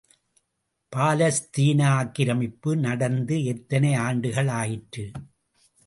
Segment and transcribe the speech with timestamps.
[0.95, 5.05] பாலஸ்தீன ஆக்கிரமிப்பு நடந்து எத்தனை ஆண்டுகளாயிற்று.